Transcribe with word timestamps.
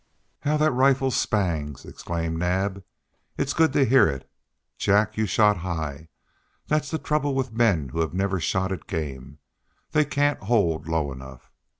"How 0.39 0.57
that 0.57 0.71
rifle 0.71 1.11
spangs!" 1.11 1.85
exclaimed 1.85 2.39
Naab. 2.39 2.83
"It's 3.37 3.53
good 3.53 3.71
to 3.73 3.85
hear 3.85 4.07
it. 4.09 4.27
Jack, 4.79 5.15
you 5.15 5.27
shot 5.27 5.57
high. 5.57 6.09
That's 6.65 6.89
the 6.89 6.97
trouble 6.97 7.35
with 7.35 7.53
men 7.53 7.89
who 7.89 7.99
have 8.01 8.11
never 8.15 8.39
shot 8.39 8.71
at 8.71 8.87
game. 8.87 9.37
They 9.91 10.05
can't 10.05 10.41
hold 10.41 10.87
low 10.87 11.11
enough. 11.11 11.51